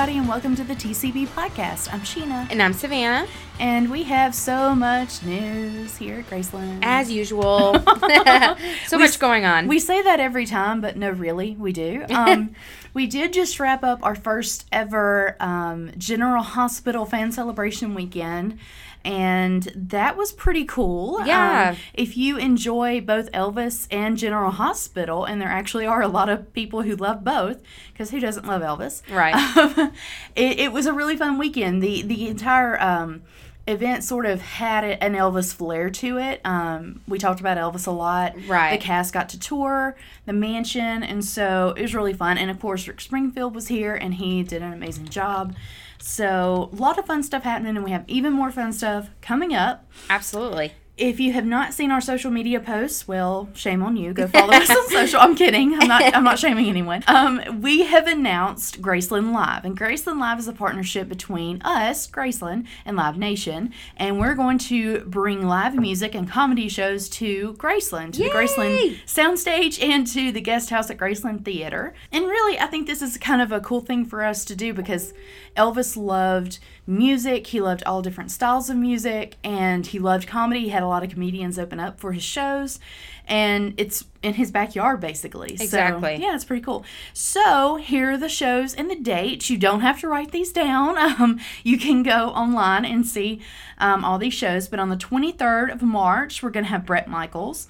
everybody, 0.00 0.18
and 0.18 0.26
welcome 0.26 0.56
to 0.56 0.64
the 0.64 0.74
TCB 0.74 1.26
podcast. 1.28 1.92
I'm 1.92 2.00
Sheena, 2.00 2.46
And 2.50 2.62
I'm 2.62 2.72
Savannah, 2.72 3.28
and 3.58 3.90
we 3.90 4.04
have 4.04 4.34
so 4.34 4.74
much 4.74 5.22
news 5.22 5.94
here 5.98 6.20
at 6.20 6.30
Graceland. 6.30 6.78
as 6.80 7.10
usual. 7.10 7.74
so 8.86 8.96
We 8.96 9.02
much 9.02 9.18
going 9.18 9.44
on. 9.44 9.68
we 9.68 9.78
say 9.78 10.00
that 10.00 10.18
every 10.18 10.46
time, 10.46 10.80
but 10.80 10.96
no, 10.96 11.10
really, 11.10 11.54
we 11.54 11.74
do. 11.74 12.06
Um, 12.14 12.54
we 12.94 13.06
did 13.06 13.34
just 13.34 13.60
wrap 13.60 13.84
up 13.84 13.98
our 14.02 14.14
first 14.14 14.66
ever 14.72 15.36
um, 15.38 15.90
General 15.98 16.44
Hospital 16.44 17.04
fan 17.04 17.30
celebration 17.30 17.94
weekend. 17.94 18.58
And 19.04 19.62
that 19.74 20.16
was 20.16 20.32
pretty 20.32 20.64
cool. 20.64 21.24
Yeah. 21.24 21.70
Um, 21.70 21.76
if 21.94 22.16
you 22.16 22.36
enjoy 22.36 23.00
both 23.00 23.32
Elvis 23.32 23.86
and 23.90 24.18
General 24.18 24.50
Hospital, 24.50 25.24
and 25.24 25.40
there 25.40 25.48
actually 25.48 25.86
are 25.86 26.02
a 26.02 26.08
lot 26.08 26.28
of 26.28 26.52
people 26.52 26.82
who 26.82 26.96
love 26.96 27.24
both, 27.24 27.62
because 27.92 28.10
who 28.10 28.20
doesn't 28.20 28.46
love 28.46 28.62
Elvis? 28.62 29.02
Right. 29.10 29.34
Um, 29.34 29.92
it, 30.36 30.58
it 30.58 30.72
was 30.72 30.86
a 30.86 30.92
really 30.92 31.16
fun 31.16 31.38
weekend. 31.38 31.82
The 31.82 32.02
the 32.02 32.28
entire 32.28 32.80
um, 32.80 33.22
event 33.70 34.04
sort 34.04 34.26
of 34.26 34.40
had 34.40 34.84
an 34.84 35.14
Elvis 35.14 35.54
flair 35.54 35.90
to 35.90 36.18
it. 36.18 36.40
Um, 36.44 37.00
we 37.08 37.18
talked 37.18 37.40
about 37.40 37.56
Elvis 37.56 37.86
a 37.86 37.90
lot. 37.90 38.34
Right. 38.46 38.78
The 38.78 38.84
cast 38.84 39.12
got 39.12 39.28
to 39.30 39.38
tour 39.38 39.96
the 40.26 40.32
mansion, 40.32 41.02
and 41.02 41.24
so 41.24 41.74
it 41.76 41.82
was 41.82 41.94
really 41.94 42.12
fun. 42.12 42.38
And 42.38 42.50
of 42.50 42.60
course, 42.60 42.86
Rick 42.86 43.00
Springfield 43.00 43.54
was 43.54 43.68
here, 43.68 43.94
and 43.94 44.14
he 44.14 44.42
did 44.42 44.62
an 44.62 44.72
amazing 44.72 45.08
job. 45.08 45.54
So 45.98 46.70
a 46.72 46.76
lot 46.76 46.98
of 46.98 47.06
fun 47.06 47.22
stuff 47.22 47.42
happening, 47.42 47.76
and 47.76 47.84
we 47.84 47.90
have 47.90 48.04
even 48.08 48.32
more 48.32 48.50
fun 48.50 48.72
stuff 48.72 49.10
coming 49.20 49.54
up. 49.54 49.86
Absolutely. 50.08 50.72
If 51.00 51.18
you 51.18 51.32
have 51.32 51.46
not 51.46 51.72
seen 51.72 51.90
our 51.90 52.02
social 52.02 52.30
media 52.30 52.60
posts, 52.60 53.08
well, 53.08 53.48
shame 53.54 53.82
on 53.82 53.96
you. 53.96 54.12
Go 54.12 54.26
follow 54.28 54.52
us 54.52 54.68
on 54.68 54.88
social. 54.90 55.18
I'm 55.18 55.34
kidding. 55.34 55.72
I'm 55.72 55.88
not. 55.88 56.14
I'm 56.14 56.22
not 56.22 56.38
shaming 56.38 56.68
anyone. 56.68 57.02
Um, 57.06 57.62
we 57.62 57.84
have 57.86 58.06
announced 58.06 58.82
Graceland 58.82 59.32
Live, 59.32 59.64
and 59.64 59.78
Graceland 59.78 60.20
Live 60.20 60.38
is 60.38 60.46
a 60.46 60.52
partnership 60.52 61.08
between 61.08 61.62
us, 61.62 62.06
Graceland, 62.06 62.66
and 62.84 62.98
Live 62.98 63.16
Nation, 63.16 63.72
and 63.96 64.20
we're 64.20 64.34
going 64.34 64.58
to 64.58 65.00
bring 65.06 65.46
live 65.46 65.74
music 65.74 66.14
and 66.14 66.30
comedy 66.30 66.68
shows 66.68 67.08
to 67.08 67.54
Graceland, 67.54 68.12
to 68.12 68.24
the 68.24 68.28
Graceland 68.28 68.98
Soundstage, 69.06 69.82
and 69.82 70.06
to 70.08 70.30
the 70.30 70.42
Guest 70.42 70.68
House 70.68 70.90
at 70.90 70.98
Graceland 70.98 71.46
Theater. 71.46 71.94
And 72.12 72.26
really, 72.26 72.58
I 72.58 72.66
think 72.66 72.86
this 72.86 73.00
is 73.00 73.16
kind 73.16 73.40
of 73.40 73.52
a 73.52 73.60
cool 73.60 73.80
thing 73.80 74.04
for 74.04 74.22
us 74.22 74.44
to 74.44 74.54
do 74.54 74.74
because 74.74 75.14
Elvis 75.56 75.96
loved 75.96 76.58
music. 76.90 77.46
He 77.46 77.60
loved 77.60 77.82
all 77.84 78.02
different 78.02 78.30
styles 78.30 78.68
of 78.68 78.76
music, 78.76 79.36
and 79.44 79.86
he 79.86 79.98
loved 79.98 80.26
comedy. 80.26 80.60
He 80.62 80.68
had 80.70 80.82
a 80.82 80.86
lot 80.86 81.02
of 81.02 81.10
comedians 81.10 81.58
open 81.58 81.80
up 81.80 82.00
for 82.00 82.12
his 82.12 82.22
shows, 82.22 82.78
and 83.26 83.72
it's 83.76 84.04
in 84.22 84.34
his 84.34 84.50
backyard 84.50 85.00
basically. 85.00 85.56
So, 85.56 85.64
Exactly. 85.64 86.16
yeah, 86.20 86.34
it's 86.34 86.44
pretty 86.44 86.62
cool. 86.62 86.84
So 87.14 87.76
here 87.76 88.10
are 88.12 88.18
the 88.18 88.28
shows 88.28 88.74
and 88.74 88.90
the 88.90 88.96
dates. 88.96 89.48
You 89.48 89.56
don't 89.56 89.80
have 89.80 90.00
to 90.00 90.08
write 90.08 90.32
these 90.32 90.52
down. 90.52 90.96
Um, 91.20 91.38
you 91.64 91.76
can 91.78 92.02
go 92.02 92.28
online 92.28 92.84
and 92.84 93.06
see 93.06 93.40
um, 93.78 94.04
all 94.04 94.18
these 94.18 94.32
shows. 94.34 94.68
But 94.68 94.80
on 94.80 94.88
the 94.88 94.96
23rd 94.96 95.72
of 95.72 95.82
March, 95.82 96.42
we're 96.42 96.50
going 96.50 96.64
to 96.64 96.70
have 96.70 96.86
Bret 96.86 97.08
Michaels. 97.08 97.68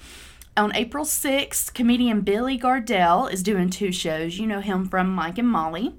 On 0.57 0.73
April 0.75 1.05
6th, 1.05 1.73
comedian 1.73 2.21
Billy 2.21 2.57
Gardell 2.57 3.31
is 3.31 3.41
doing 3.43 3.69
two 3.69 3.91
shows. 3.91 4.37
You 4.37 4.47
know 4.47 4.59
him 4.61 4.87
from 4.87 5.09
Mike 5.13 5.37
and 5.37 5.47
Molly. 5.49 5.93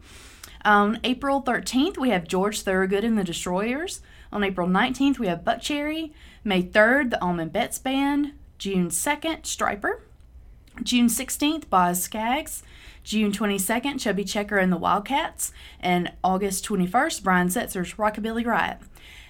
On 0.65 1.01
April 1.03 1.43
13th, 1.43 1.99
we 1.99 2.11
have 2.11 2.29
George 2.29 2.63
Thorogood 2.63 3.03
and 3.03 3.19
the 3.19 3.25
Destroyers. 3.25 4.01
On 4.33 4.45
April 4.45 4.69
19th, 4.69 5.19
we 5.19 5.27
have 5.27 5.45
Buckcherry. 5.45 6.13
May 6.45 6.63
3rd, 6.63 7.11
the 7.11 7.23
Allman 7.23 7.49
Betts 7.49 7.79
Band. 7.79 8.33
June 8.59 8.89
2nd, 8.89 9.43
Stryper. 9.43 10.01
June 10.83 11.09
16th, 11.09 11.69
Boz 11.69 12.03
Scaggs. 12.03 12.63
June 13.03 13.33
22nd, 13.33 14.01
Chubby 14.01 14.25
Checker 14.25 14.59
and 14.59 14.73
the 14.73 14.77
Wildcats. 14.77 15.53
And 15.81 16.13
August 16.23 16.65
21st, 16.67 17.25
Brian 17.25 17.49
Setzer's 17.49 17.95
Rockabilly 17.95 18.47
Riot. 18.47 18.79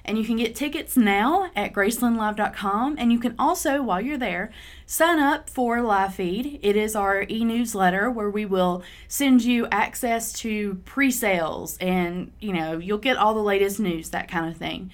And 0.04 0.18
you 0.18 0.24
can 0.24 0.36
get 0.36 0.56
tickets 0.56 0.96
now 0.96 1.50
at 1.54 1.72
gracelandlive.com. 1.72 2.96
And 2.98 3.12
you 3.12 3.18
can 3.18 3.34
also, 3.38 3.82
while 3.82 4.00
you're 4.00 4.18
there, 4.18 4.50
sign 4.84 5.18
up 5.20 5.48
for 5.48 5.80
Live 5.80 6.14
Feed. 6.16 6.58
It 6.62 6.76
is 6.76 6.96
our 6.96 7.24
e 7.28 7.44
newsletter 7.44 8.10
where 8.10 8.28
we 8.30 8.44
will 8.44 8.82
send 9.06 9.44
you 9.44 9.68
access 9.70 10.32
to 10.34 10.74
pre 10.84 11.10
sales 11.10 11.76
and, 11.78 12.32
you 12.40 12.52
know, 12.52 12.78
you'll 12.78 12.98
get 12.98 13.16
all 13.16 13.34
the 13.34 13.40
latest 13.40 13.78
news, 13.78 14.10
that 14.10 14.28
kind 14.28 14.48
of 14.50 14.56
thing. 14.56 14.90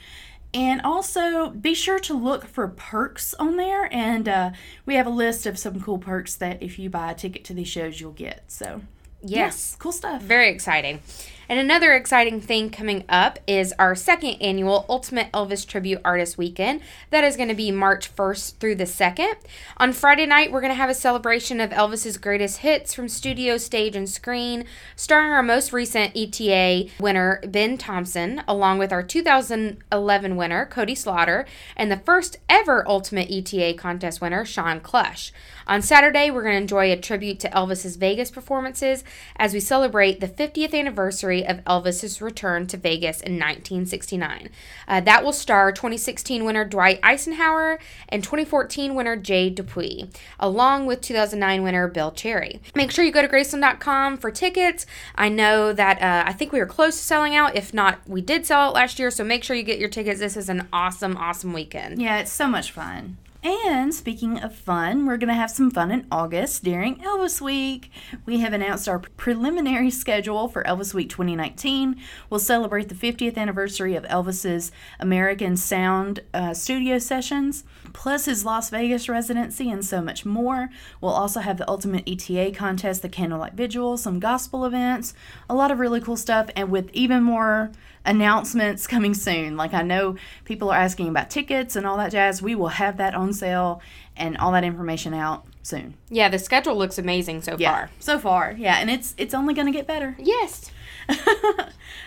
And 0.54 0.80
also 0.82 1.50
be 1.50 1.74
sure 1.74 1.98
to 2.00 2.14
look 2.14 2.46
for 2.46 2.68
perks 2.68 3.34
on 3.34 3.56
there. 3.56 3.88
And 3.92 4.28
uh, 4.28 4.50
we 4.86 4.94
have 4.96 5.06
a 5.06 5.10
list 5.10 5.46
of 5.46 5.58
some 5.58 5.80
cool 5.80 5.98
perks 5.98 6.34
that 6.36 6.62
if 6.62 6.78
you 6.78 6.88
buy 6.90 7.12
a 7.12 7.14
ticket 7.14 7.44
to 7.44 7.54
these 7.54 7.68
shows, 7.68 8.00
you'll 8.00 8.12
get. 8.12 8.44
So, 8.48 8.82
Yes. 9.20 9.76
cool 9.78 9.92
stuff. 9.92 10.22
Very 10.22 10.48
exciting. 10.50 11.00
And 11.50 11.58
another 11.58 11.94
exciting 11.94 12.42
thing 12.42 12.68
coming 12.68 13.04
up 13.08 13.38
is 13.46 13.72
our 13.78 13.94
second 13.94 14.34
annual 14.42 14.84
Ultimate 14.86 15.32
Elvis 15.32 15.66
Tribute 15.66 16.02
Artist 16.04 16.36
Weekend. 16.36 16.82
That 17.08 17.24
is 17.24 17.36
going 17.36 17.48
to 17.48 17.54
be 17.54 17.70
March 17.70 18.14
1st 18.14 18.56
through 18.56 18.74
the 18.74 18.84
2nd. 18.84 19.34
On 19.78 19.94
Friday 19.94 20.26
night, 20.26 20.52
we're 20.52 20.60
going 20.60 20.72
to 20.72 20.74
have 20.74 20.90
a 20.90 20.94
celebration 20.94 21.58
of 21.58 21.70
Elvis's 21.70 22.18
greatest 22.18 22.58
hits 22.58 22.92
from 22.92 23.08
studio, 23.08 23.56
stage, 23.56 23.96
and 23.96 24.10
screen, 24.10 24.66
starring 24.94 25.32
our 25.32 25.42
most 25.42 25.72
recent 25.72 26.14
ETA 26.14 26.90
winner, 27.00 27.40
Ben 27.46 27.78
Thompson, 27.78 28.42
along 28.46 28.76
with 28.76 28.92
our 28.92 29.02
2011 29.02 30.36
winner, 30.36 30.66
Cody 30.66 30.94
Slaughter, 30.94 31.46
and 31.78 31.90
the 31.90 31.96
first 31.96 32.36
ever 32.50 32.86
Ultimate 32.86 33.30
ETA 33.30 33.72
contest 33.78 34.20
winner, 34.20 34.44
Shawn 34.44 34.80
Klush. 34.80 35.30
On 35.66 35.80
Saturday, 35.82 36.30
we're 36.30 36.42
going 36.42 36.54
to 36.54 36.62
enjoy 36.62 36.92
a 36.92 36.96
tribute 36.96 37.40
to 37.40 37.50
Elvis's 37.50 37.96
Vegas 37.96 38.30
performances 38.30 39.04
as 39.36 39.52
we 39.52 39.60
celebrate 39.60 40.18
the 40.20 40.28
50th 40.28 40.72
anniversary 40.72 41.37
of 41.44 41.64
Elvis's 41.64 42.20
return 42.20 42.66
to 42.68 42.76
Vegas 42.76 43.20
in 43.20 43.34
1969. 43.34 44.50
Uh, 44.86 45.00
that 45.00 45.24
will 45.24 45.32
star 45.32 45.72
2016 45.72 46.44
winner 46.44 46.64
Dwight 46.64 47.00
Icenhower 47.02 47.78
and 48.08 48.22
2014 48.22 48.94
winner 48.94 49.16
Jay 49.16 49.50
Dupuis, 49.50 50.08
along 50.38 50.86
with 50.86 51.00
2009 51.00 51.62
winner 51.62 51.88
Bill 51.88 52.12
Cherry. 52.12 52.60
Make 52.74 52.90
sure 52.90 53.04
you 53.04 53.12
go 53.12 53.22
to 53.22 53.28
Graceland.com 53.28 54.18
for 54.18 54.30
tickets. 54.30 54.86
I 55.14 55.28
know 55.28 55.72
that 55.72 56.00
uh, 56.00 56.28
I 56.28 56.32
think 56.32 56.52
we 56.52 56.58
were 56.58 56.66
close 56.66 56.96
to 56.96 57.02
selling 57.02 57.34
out. 57.34 57.56
If 57.56 57.72
not, 57.72 58.00
we 58.06 58.20
did 58.20 58.46
sell 58.46 58.60
out 58.60 58.74
last 58.74 58.98
year, 58.98 59.10
so 59.10 59.24
make 59.24 59.44
sure 59.44 59.56
you 59.56 59.62
get 59.62 59.78
your 59.78 59.88
tickets. 59.88 60.20
This 60.20 60.36
is 60.36 60.48
an 60.48 60.68
awesome, 60.72 61.16
awesome 61.16 61.52
weekend. 61.52 62.00
Yeah, 62.00 62.18
it's 62.18 62.32
so 62.32 62.48
much 62.48 62.72
fun. 62.72 63.16
And 63.42 63.94
speaking 63.94 64.40
of 64.40 64.52
fun, 64.52 65.06
we're 65.06 65.16
going 65.16 65.28
to 65.28 65.34
have 65.34 65.50
some 65.52 65.70
fun 65.70 65.92
in 65.92 66.08
August 66.10 66.64
during 66.64 66.96
Elvis 66.96 67.40
Week. 67.40 67.88
We 68.26 68.40
have 68.40 68.52
announced 68.52 68.88
our 68.88 68.98
preliminary 68.98 69.90
schedule 69.90 70.48
for 70.48 70.64
Elvis 70.64 70.92
Week 70.92 71.08
2019. 71.08 72.00
We'll 72.28 72.40
celebrate 72.40 72.88
the 72.88 72.96
50th 72.96 73.36
anniversary 73.36 73.94
of 73.94 74.02
Elvis's 74.04 74.72
American 74.98 75.56
Sound 75.56 76.20
uh, 76.34 76.52
studio 76.52 76.98
sessions, 76.98 77.62
plus 77.92 78.24
his 78.24 78.44
Las 78.44 78.70
Vegas 78.70 79.08
residency, 79.08 79.70
and 79.70 79.84
so 79.84 80.02
much 80.02 80.26
more. 80.26 80.70
We'll 81.00 81.12
also 81.12 81.38
have 81.38 81.58
the 81.58 81.70
Ultimate 81.70 82.08
ETA 82.08 82.50
contest, 82.56 83.02
the 83.02 83.08
Candlelight 83.08 83.54
Vigil, 83.54 83.96
some 83.96 84.18
gospel 84.18 84.64
events, 84.64 85.14
a 85.48 85.54
lot 85.54 85.70
of 85.70 85.78
really 85.78 86.00
cool 86.00 86.16
stuff, 86.16 86.50
and 86.56 86.72
with 86.72 86.90
even 86.92 87.22
more 87.22 87.70
announcements 88.04 88.86
coming 88.86 89.14
soon. 89.14 89.56
Like 89.56 89.74
I 89.74 89.82
know 89.82 90.16
people 90.44 90.70
are 90.70 90.78
asking 90.78 91.08
about 91.08 91.30
tickets 91.30 91.76
and 91.76 91.86
all 91.86 91.98
that 91.98 92.10
jazz. 92.10 92.40
We 92.40 92.54
will 92.54 92.68
have 92.68 92.96
that 92.96 93.14
on 93.14 93.27
sale 93.32 93.80
and 94.16 94.36
all 94.38 94.52
that 94.52 94.64
information 94.64 95.14
out 95.14 95.46
soon. 95.62 95.94
Yeah, 96.08 96.28
the 96.28 96.38
schedule 96.38 96.76
looks 96.76 96.98
amazing 96.98 97.42
so 97.42 97.56
far. 97.56 97.90
So 98.00 98.18
far. 98.18 98.54
Yeah, 98.56 98.78
and 98.78 98.90
it's 98.90 99.14
it's 99.18 99.34
only 99.34 99.54
going 99.54 99.66
to 99.66 99.72
get 99.72 99.86
better. 99.86 100.16
Yes. 100.28 100.70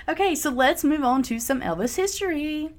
okay, 0.07 0.35
so 0.35 0.51
let's 0.51 0.83
move 0.83 1.03
on 1.03 1.23
to 1.23 1.39
some 1.39 1.61
Elvis 1.61 1.95
history. 1.95 2.69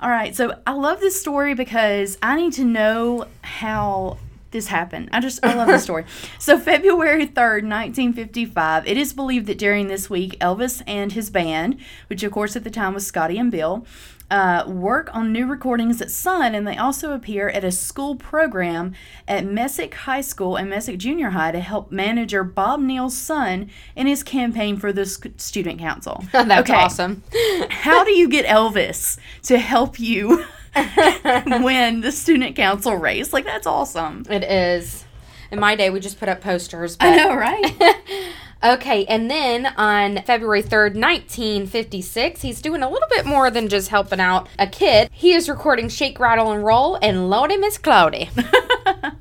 All 0.00 0.08
right, 0.10 0.34
so 0.36 0.56
I 0.64 0.72
love 0.72 1.00
this 1.00 1.20
story 1.20 1.54
because 1.54 2.16
I 2.22 2.36
need 2.36 2.52
to 2.54 2.64
know 2.64 3.26
how 3.42 4.18
this 4.50 4.68
happened. 4.68 5.10
I 5.12 5.20
just 5.20 5.44
I 5.44 5.54
love 5.54 5.68
the 5.68 5.78
story. 5.78 6.04
So 6.38 6.58
February 6.58 7.26
3rd, 7.26 7.62
1955, 7.64 8.86
it 8.86 8.96
is 8.96 9.12
believed 9.12 9.46
that 9.46 9.58
during 9.58 9.88
this 9.88 10.08
week 10.08 10.38
Elvis 10.40 10.82
and 10.86 11.12
his 11.12 11.30
band, 11.30 11.78
which 12.08 12.22
of 12.22 12.32
course 12.32 12.56
at 12.56 12.64
the 12.64 12.70
time 12.70 12.94
was 12.94 13.06
Scotty 13.06 13.38
and 13.38 13.50
Bill, 13.50 13.86
uh, 14.30 14.64
work 14.66 15.08
on 15.14 15.32
new 15.32 15.46
recordings 15.46 16.02
at 16.02 16.10
Sun, 16.10 16.54
and 16.54 16.66
they 16.66 16.76
also 16.76 17.12
appear 17.14 17.48
at 17.48 17.64
a 17.64 17.70
school 17.72 18.14
program 18.14 18.94
at 19.26 19.44
Messick 19.46 19.94
High 19.94 20.20
School 20.20 20.56
and 20.56 20.68
Messick 20.68 20.98
Junior 20.98 21.30
High 21.30 21.52
to 21.52 21.60
help 21.60 21.90
manager 21.90 22.44
Bob 22.44 22.80
Neal's 22.80 23.16
son 23.16 23.70
in 23.96 24.06
his 24.06 24.22
campaign 24.22 24.76
for 24.76 24.92
the 24.92 25.06
sc- 25.06 25.28
student 25.38 25.78
council. 25.78 26.24
That's 26.32 26.70
Okay, 26.70 26.74
awesome. 26.74 27.22
How 27.70 28.04
do 28.04 28.10
you 28.12 28.28
get 28.36 28.44
Elvis 28.44 29.18
to 29.44 29.58
help 29.58 29.98
you 29.98 30.44
win 31.62 32.00
the 32.00 32.12
student 32.12 32.56
council 32.56 32.96
race? 32.96 33.32
Like 33.32 33.44
that's 33.44 33.66
awesome. 33.66 34.24
It 34.28 34.44
is. 34.44 35.04
In 35.50 35.60
my 35.60 35.76
day, 35.76 35.88
we 35.90 36.00
just 36.00 36.18
put 36.20 36.28
up 36.28 36.40
posters. 36.40 36.96
But 36.96 37.08
I 37.08 37.16
know, 37.16 37.34
right? 37.34 38.34
Okay, 38.62 39.04
and 39.04 39.30
then 39.30 39.66
on 39.76 40.20
February 40.22 40.64
3rd, 40.64 41.00
1956, 41.00 42.42
he's 42.42 42.60
doing 42.60 42.82
a 42.82 42.90
little 42.90 43.06
bit 43.08 43.24
more 43.24 43.52
than 43.52 43.68
just 43.68 43.88
helping 43.88 44.18
out 44.18 44.48
a 44.58 44.66
kid. 44.66 45.10
He 45.12 45.32
is 45.32 45.48
recording 45.48 45.88
Shake, 45.88 46.18
Rattle, 46.18 46.50
and 46.50 46.64
Roll 46.64 46.96
and 46.96 47.30
Lawdy 47.30 47.56
Miss 47.56 47.78
Clawdy. 47.78 48.28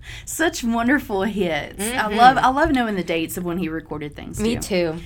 Such 0.26 0.64
wonderful 0.64 1.22
hits. 1.22 1.80
I 1.80 1.84
mm-hmm. 1.84 2.18
love 2.18 2.38
I 2.38 2.50
love 2.50 2.72
knowing 2.72 2.96
the 2.96 3.04
dates 3.04 3.38
of 3.38 3.46
when 3.46 3.60
he 3.60 3.70
recorded 3.70 4.16
things. 4.16 4.40
Me 4.40 4.56
too. 4.58 5.00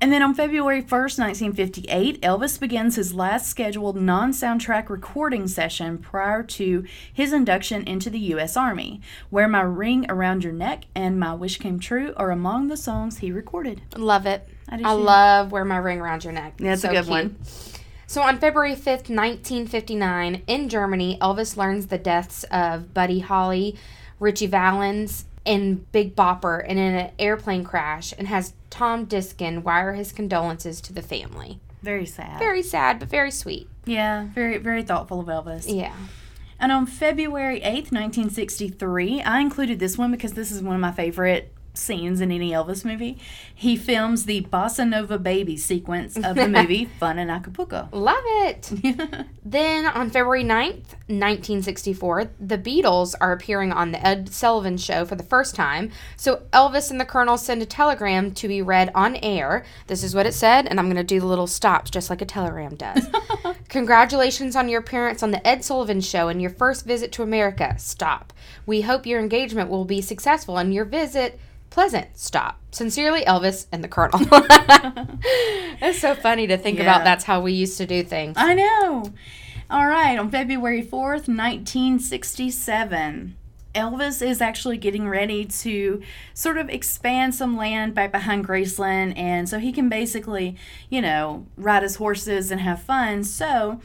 And 0.00 0.12
then 0.12 0.22
on 0.22 0.32
February 0.32 0.80
1st, 0.80 1.18
1958, 1.18 2.20
Elvis 2.22 2.60
begins 2.60 2.94
his 2.94 3.14
last 3.14 3.48
scheduled 3.48 3.96
non 3.96 4.30
soundtrack 4.30 4.88
recording 4.88 5.48
session 5.48 5.98
prior 5.98 6.44
to 6.44 6.84
his 7.12 7.32
induction 7.32 7.82
into 7.82 8.08
the 8.08 8.18
U.S. 8.20 8.56
Army. 8.56 9.00
Wear 9.32 9.48
My 9.48 9.62
Ring 9.62 10.06
Around 10.08 10.44
Your 10.44 10.52
Neck 10.52 10.84
and 10.94 11.18
My 11.18 11.34
Wish 11.34 11.58
Came 11.58 11.80
True 11.80 12.14
are 12.16 12.30
among 12.30 12.68
the 12.68 12.76
songs 12.76 13.18
he 13.18 13.32
recorded. 13.32 13.82
Love 13.96 14.24
it. 14.26 14.48
I 14.68 14.80
I, 14.84 14.92
love 14.92 15.50
Wear 15.50 15.64
My 15.64 15.78
Ring 15.78 16.00
Around 16.00 16.22
Your 16.22 16.32
Neck. 16.32 16.58
That's 16.58 16.84
a 16.84 16.86
So 16.86 16.92
good 16.92 17.04
cute. 17.04 17.08
one. 17.08 17.36
So 18.06 18.22
on 18.22 18.38
February 18.38 18.74
5th, 18.76 19.10
1959, 19.10 20.42
in 20.46 20.68
Germany, 20.68 21.18
Elvis 21.20 21.56
learns 21.56 21.88
the 21.88 21.98
deaths 21.98 22.44
of 22.52 22.94
Buddy 22.94 23.18
Holly, 23.18 23.76
Ritchie 24.20 24.46
Valens, 24.46 25.24
and 25.48 25.90
Big 25.92 26.14
Bopper 26.14 26.62
and 26.64 26.78
in 26.78 26.94
an 26.94 27.10
airplane 27.18 27.64
crash 27.64 28.12
and 28.16 28.28
has 28.28 28.52
Tom 28.70 29.06
Diskin 29.06 29.62
wire 29.64 29.94
his 29.94 30.12
condolences 30.12 30.80
to 30.82 30.92
the 30.92 31.02
family. 31.02 31.58
Very 31.82 32.06
sad. 32.06 32.38
Very 32.38 32.62
sad, 32.62 32.98
but 32.98 33.08
very 33.08 33.30
sweet. 33.30 33.68
yeah, 33.86 34.26
very, 34.34 34.58
very 34.58 34.82
thoughtful 34.82 35.20
of 35.20 35.26
Elvis. 35.26 35.64
Yeah. 35.66 35.94
And 36.60 36.70
on 36.72 36.86
February 36.86 37.60
8th, 37.60 37.92
1963, 37.92 39.22
I 39.22 39.40
included 39.40 39.78
this 39.78 39.96
one 39.96 40.10
because 40.10 40.32
this 40.32 40.50
is 40.50 40.60
one 40.60 40.74
of 40.74 40.80
my 40.80 40.92
favorite 40.92 41.52
scenes 41.78 42.20
in 42.20 42.30
any 42.30 42.50
Elvis 42.50 42.84
movie. 42.84 43.18
He 43.54 43.76
films 43.76 44.24
the 44.24 44.42
Bossa 44.42 44.88
Nova 44.88 45.18
Baby 45.18 45.56
sequence 45.56 46.16
of 46.16 46.36
the 46.36 46.48
movie 46.48 46.84
Fun 46.98 47.18
in 47.18 47.30
Acapulco. 47.30 47.88
Love 47.92 48.22
it. 48.24 48.72
Then 49.48 49.86
on 49.86 50.10
February 50.10 50.44
9th, 50.44 50.92
1964, 51.08 52.32
the 52.38 52.58
Beatles 52.58 53.14
are 53.18 53.32
appearing 53.32 53.72
on 53.72 53.92
the 53.92 54.06
Ed 54.06 54.28
Sullivan 54.30 54.76
Show 54.76 55.06
for 55.06 55.14
the 55.14 55.22
first 55.22 55.54
time. 55.54 55.90
So 56.18 56.42
Elvis 56.52 56.90
and 56.90 57.00
the 57.00 57.06
Colonel 57.06 57.38
send 57.38 57.62
a 57.62 57.66
telegram 57.66 58.32
to 58.32 58.46
be 58.46 58.60
read 58.60 58.90
on 58.94 59.16
air. 59.16 59.64
This 59.86 60.04
is 60.04 60.14
what 60.14 60.26
it 60.26 60.34
said, 60.34 60.66
and 60.66 60.78
I'm 60.78 60.84
going 60.84 60.96
to 60.96 61.02
do 61.04 61.18
the 61.18 61.26
little 61.26 61.46
stops 61.46 61.90
just 61.90 62.10
like 62.10 62.20
a 62.20 62.26
telegram 62.26 62.74
does. 62.74 63.06
Congratulations 63.70 64.54
on 64.54 64.68
your 64.68 64.80
appearance 64.80 65.22
on 65.22 65.30
the 65.30 65.46
Ed 65.46 65.64
Sullivan 65.64 66.02
Show 66.02 66.28
and 66.28 66.42
your 66.42 66.50
first 66.50 66.84
visit 66.84 67.10
to 67.12 67.22
America. 67.22 67.74
Stop. 67.78 68.34
We 68.66 68.82
hope 68.82 69.06
your 69.06 69.18
engagement 69.18 69.70
will 69.70 69.86
be 69.86 70.02
successful 70.02 70.58
and 70.58 70.74
your 70.74 70.84
visit 70.84 71.40
pleasant. 71.70 72.16
Stop. 72.16 72.60
Sincerely, 72.70 73.24
Elvis 73.24 73.66
and 73.72 73.82
the 73.82 73.88
Colonel. 73.88 74.20
it's 75.80 76.00
so 76.00 76.14
funny 76.14 76.46
to 76.46 76.56
think 76.58 76.78
Yeah. 76.78 76.84
about 76.84 77.04
that's 77.04 77.24
how 77.24 77.40
we 77.40 77.52
used 77.52 77.78
to 77.78 77.86
do 77.86 78.02
things. 78.02 78.36
I 78.38 78.54
know. 78.54 79.12
All 79.70 79.86
right, 79.86 80.18
on 80.18 80.30
February 80.30 80.82
4th, 80.82 81.28
1967, 81.28 83.36
Elvis 83.74 84.26
is 84.26 84.40
actually 84.40 84.78
getting 84.78 85.06
ready 85.08 85.44
to 85.44 86.00
sort 86.32 86.56
of 86.56 86.70
expand 86.70 87.34
some 87.34 87.54
land 87.56 87.94
back 87.94 88.10
behind 88.10 88.48
Graceland, 88.48 89.12
and 89.16 89.46
so 89.48 89.58
he 89.58 89.72
can 89.72 89.88
basically, 89.90 90.56
you 90.88 91.02
know, 91.02 91.46
ride 91.56 91.82
his 91.82 91.96
horses 91.96 92.50
and 92.50 92.62
have 92.62 92.82
fun. 92.82 93.24
So, 93.24 93.80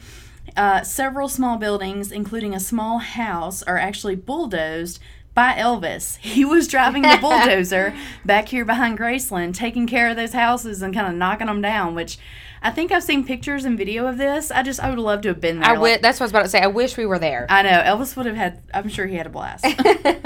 uh, 0.56 0.82
several 0.82 1.28
small 1.28 1.58
buildings, 1.58 2.10
including 2.10 2.54
a 2.54 2.60
small 2.60 2.98
house, 2.98 3.62
are 3.64 3.78
actually 3.78 4.16
bulldozed 4.16 4.98
by 5.34 5.52
Elvis. 5.54 6.18
He 6.34 6.44
was 6.44 6.68
driving 6.68 7.02
the 7.02 7.18
bulldozer 7.20 7.94
back 8.24 8.48
here 8.48 8.64
behind 8.64 8.98
Graceland, 8.98 9.54
taking 9.54 9.86
care 9.86 10.08
of 10.08 10.16
those 10.16 10.32
houses 10.32 10.82
and 10.82 10.94
kind 10.94 11.06
of 11.06 11.14
knocking 11.14 11.46
them 11.46 11.60
down, 11.60 11.94
which 11.94 12.18
I 12.64 12.70
think 12.70 12.92
I've 12.92 13.02
seen 13.02 13.26
pictures 13.26 13.66
and 13.66 13.76
video 13.76 14.06
of 14.06 14.16
this. 14.16 14.50
I 14.50 14.62
just, 14.62 14.80
I 14.80 14.88
would 14.88 14.98
love 14.98 15.20
to 15.22 15.28
have 15.28 15.40
been 15.40 15.60
there. 15.60 15.68
I 15.68 15.76
Like, 15.76 16.00
that's 16.00 16.18
what 16.18 16.24
I 16.24 16.26
was 16.26 16.32
about 16.32 16.42
to 16.44 16.48
say. 16.48 16.60
I 16.60 16.66
wish 16.66 16.96
we 16.96 17.04
were 17.04 17.18
there. 17.18 17.46
I 17.50 17.60
know. 17.60 17.68
Elvis 17.68 18.16
would 18.16 18.24
have 18.24 18.36
had, 18.36 18.62
I'm 18.72 18.88
sure 18.88 19.06
he 19.06 19.16
had 19.16 19.26
a 19.26 19.30
blast. 19.30 19.66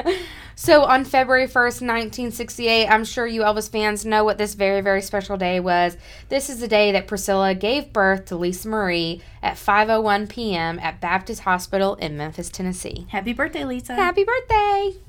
so 0.54 0.84
on 0.84 1.04
February 1.04 1.48
1st, 1.48 1.82
1968, 1.82 2.86
I'm 2.86 3.04
sure 3.04 3.26
you 3.26 3.40
Elvis 3.40 3.68
fans 3.68 4.06
know 4.06 4.22
what 4.22 4.38
this 4.38 4.54
very, 4.54 4.80
very 4.82 5.02
special 5.02 5.36
day 5.36 5.58
was. 5.58 5.96
This 6.28 6.48
is 6.48 6.60
the 6.60 6.68
day 6.68 6.92
that 6.92 7.08
Priscilla 7.08 7.56
gave 7.56 7.92
birth 7.92 8.26
to 8.26 8.36
Lisa 8.36 8.68
Marie 8.68 9.20
at 9.42 9.56
5.01 9.56 10.28
p.m. 10.28 10.78
at 10.78 11.00
Baptist 11.00 11.40
Hospital 11.40 11.96
in 11.96 12.16
Memphis, 12.16 12.50
Tennessee. 12.50 13.08
Happy 13.08 13.32
birthday, 13.32 13.64
Lisa. 13.64 13.96
Happy 13.96 14.22
birthday! 14.22 15.07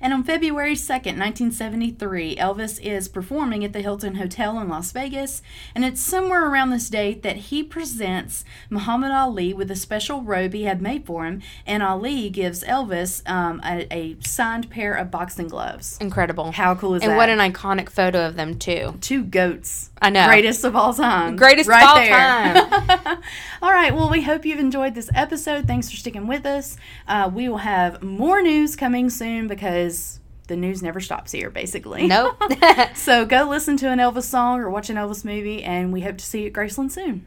And 0.00 0.12
on 0.12 0.22
February 0.22 0.74
2nd, 0.74 1.18
1973, 1.18 2.36
Elvis 2.36 2.80
is 2.80 3.08
performing 3.08 3.64
at 3.64 3.72
the 3.72 3.80
Hilton 3.80 4.16
Hotel 4.16 4.58
in 4.60 4.68
Las 4.68 4.92
Vegas. 4.92 5.42
And 5.74 5.84
it's 5.84 6.00
somewhere 6.00 6.48
around 6.48 6.70
this 6.70 6.88
date 6.88 7.22
that 7.22 7.36
he 7.36 7.62
presents 7.62 8.44
Muhammad 8.70 9.10
Ali 9.10 9.52
with 9.52 9.70
a 9.70 9.76
special 9.76 10.22
robe 10.22 10.52
he 10.52 10.64
had 10.64 10.80
made 10.80 11.04
for 11.04 11.24
him. 11.24 11.42
And 11.66 11.82
Ali 11.82 12.30
gives 12.30 12.62
Elvis 12.62 13.28
um, 13.28 13.60
a, 13.64 13.92
a 13.92 14.16
signed 14.20 14.70
pair 14.70 14.94
of 14.94 15.10
boxing 15.10 15.48
gloves. 15.48 15.98
Incredible. 16.00 16.52
How 16.52 16.74
cool 16.74 16.94
is 16.94 17.02
and 17.02 17.10
that? 17.10 17.14
And 17.14 17.18
what 17.18 17.28
an 17.28 17.52
iconic 17.52 17.90
photo 17.90 18.26
of 18.26 18.36
them, 18.36 18.58
too. 18.58 18.94
Two 19.00 19.24
goats. 19.24 19.90
I 20.00 20.10
know. 20.10 20.26
Greatest 20.26 20.64
of 20.64 20.76
all 20.76 20.94
time. 20.94 21.34
Greatest 21.34 21.68
of 21.68 21.72
right 21.72 21.84
all 21.84 21.96
there. 21.96 23.18
all 23.62 23.72
right. 23.72 23.92
Well, 23.92 24.10
we 24.10 24.22
hope 24.22 24.44
you've 24.44 24.60
enjoyed 24.60 24.94
this 24.94 25.10
episode. 25.12 25.66
Thanks 25.66 25.90
for 25.90 25.96
sticking 25.96 26.28
with 26.28 26.46
us. 26.46 26.76
Uh, 27.08 27.28
we 27.32 27.48
will 27.48 27.58
have 27.58 28.00
more 28.00 28.40
news 28.40 28.76
coming 28.76 29.10
soon 29.10 29.47
because 29.48 30.20
the 30.46 30.56
news 30.56 30.82
never 30.82 31.00
stops 31.00 31.32
here, 31.32 31.50
basically. 31.50 32.06
Nope. 32.06 32.36
so 32.94 33.24
go 33.24 33.44
listen 33.44 33.76
to 33.78 33.88
an 33.88 33.98
Elvis 33.98 34.24
song 34.24 34.60
or 34.60 34.70
watch 34.70 34.90
an 34.90 34.96
Elvis 34.96 35.24
movie, 35.24 35.62
and 35.62 35.92
we 35.92 36.00
hope 36.02 36.18
to 36.18 36.24
see 36.24 36.42
you 36.42 36.46
at 36.48 36.52
Graceland 36.52 36.90
soon. 36.90 37.26